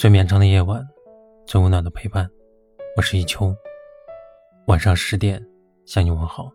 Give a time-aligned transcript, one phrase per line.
[0.00, 0.82] 最绵长的夜晚，
[1.44, 2.26] 最温暖的陪伴。
[2.96, 3.54] 我是一秋。
[4.66, 5.46] 晚上十点
[5.84, 6.50] 向你问好。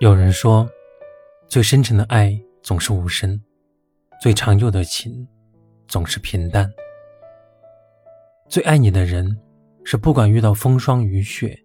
[0.00, 0.68] 有人说，
[1.46, 3.40] 最深沉的爱总是无声，
[4.20, 5.24] 最长久的情
[5.86, 6.68] 总是平淡。
[8.48, 9.40] 最爱你的人，
[9.84, 11.56] 是不管遇到风霜雨雪，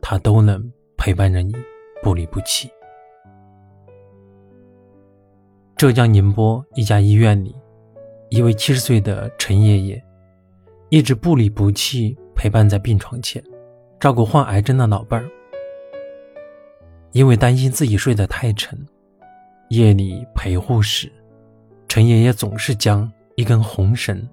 [0.00, 1.52] 他都能陪伴着你，
[2.02, 2.70] 不离不弃。
[5.76, 7.54] 浙江宁波一家医院里，
[8.32, 10.02] 一位七十岁的陈爷爷，
[10.88, 13.44] 一直不离不弃陪伴在病床前，
[14.00, 15.28] 照顾患癌症的老伴儿。
[17.10, 18.74] 因为担心自己睡得太沉，
[19.68, 21.12] 夜里陪护时，
[21.86, 24.26] 陈爷爷总是将一根红绳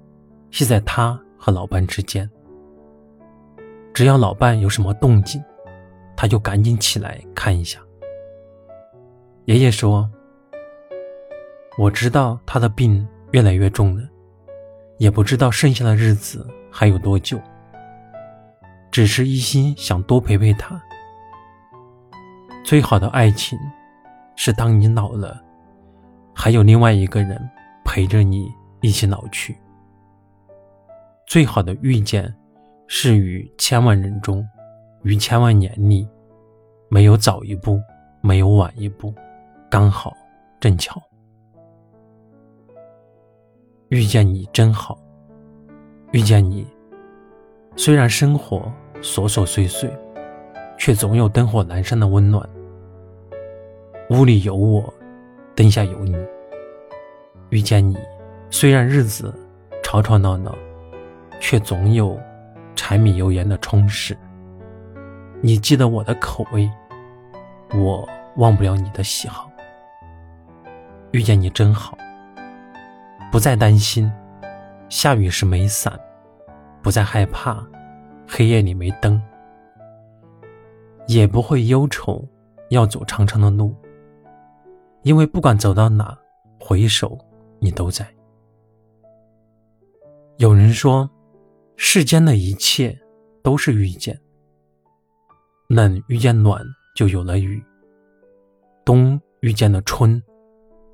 [0.50, 2.30] 系在他和老伴之间。
[3.94, 5.44] 只要老伴有什么动静，
[6.16, 7.82] 他就赶紧起来看一下。
[9.44, 10.10] 爷爷说。
[11.78, 14.04] 我知道他的病越来越重了，
[14.98, 17.40] 也不知道剩下的日子还有多久，
[18.92, 20.82] 只是一心想多陪陪他。
[22.64, 23.58] 最好的爱情，
[24.36, 25.42] 是当你老了，
[26.34, 27.40] 还有另外一个人
[27.84, 29.58] 陪着你一起老去。
[31.28, 32.34] 最好的遇见，
[32.88, 34.44] 是于千万人中，
[35.04, 36.08] 于千万年里，
[36.90, 37.80] 没有早一步，
[38.22, 39.14] 没有晚一步，
[39.70, 40.12] 刚好
[40.60, 41.02] 正巧。
[43.90, 44.96] 遇见你真好，
[46.12, 46.68] 遇见你，
[47.76, 49.92] 虽然生活琐琐碎碎，
[50.78, 52.48] 却总有灯火阑珊的温暖。
[54.12, 54.94] 屋里有我，
[55.56, 56.16] 灯下有你。
[57.50, 57.98] 遇见你，
[58.52, 59.34] 虽然日子
[59.82, 60.56] 吵吵闹闹，
[61.40, 62.16] 却总有
[62.76, 64.16] 柴米油盐的充实。
[65.42, 66.70] 你记得我的口味，
[67.74, 69.50] 我忘不了你的喜好。
[71.10, 71.98] 遇见你真好。
[73.32, 74.12] 不再担心
[74.90, 75.98] 下雨时没伞，
[76.82, 77.66] 不再害怕
[78.28, 79.22] 黑夜里没灯，
[81.08, 82.28] 也不会忧愁
[82.70, 83.76] 要走长长的路，
[85.04, 86.18] 因为不管走到哪，
[86.60, 87.18] 回首
[87.60, 88.08] 你都在。
[90.38, 91.08] 有人说，
[91.76, 92.98] 世间的一切
[93.44, 94.20] 都是遇见，
[95.68, 96.64] 冷遇见暖
[96.96, 97.64] 就有了雨，
[98.84, 100.22] 冬遇见了春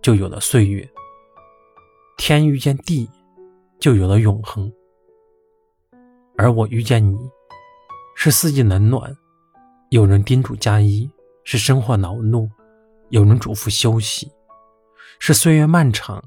[0.02, 0.86] 就有了岁月。
[2.18, 3.10] 天遇见地，
[3.78, 4.72] 就有了永恒；
[6.38, 7.18] 而我遇见你，
[8.16, 9.16] 是四季冷暖，
[9.90, 11.10] 有人叮嘱加衣；
[11.44, 12.50] 是生活劳碌，
[13.10, 14.28] 有人嘱咐休息；
[15.20, 16.24] 是岁月漫长，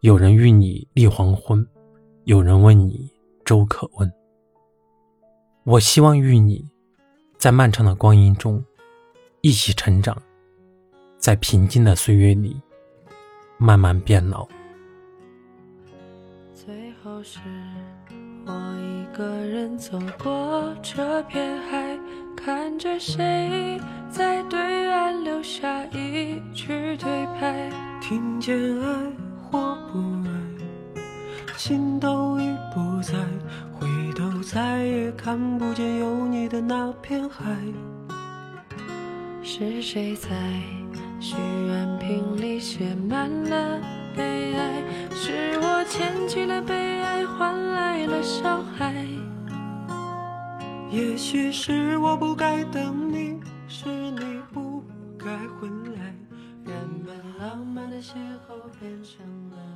[0.00, 1.66] 有人与你立黄昏，
[2.24, 3.10] 有人问你
[3.44, 4.12] 粥可温。
[5.64, 6.68] 我希望与你，
[7.38, 8.62] 在漫长的光阴中
[9.40, 10.16] 一起成长，
[11.18, 12.60] 在平静的岁月里
[13.56, 14.46] 慢慢变老。
[17.04, 17.40] 后是
[18.46, 21.98] 我一个人走过这片海，
[22.36, 27.68] 看着谁在对岸留下一句对白。
[28.00, 28.86] 听见爱
[29.50, 29.98] 或不
[30.28, 31.02] 爱，
[31.56, 33.14] 心都已不在，
[33.72, 37.56] 回头再也看不见有你的那片海。
[39.42, 40.28] 是谁在
[41.18, 41.36] 许
[41.66, 43.80] 愿瓶里写满了
[48.22, 49.04] 小孩。
[50.90, 54.84] 也许是我不该等你，是你不
[55.18, 55.26] 该
[55.58, 56.14] 回来，
[56.64, 56.74] 原
[57.04, 58.12] 本浪漫的邂
[58.46, 59.71] 逅变成了。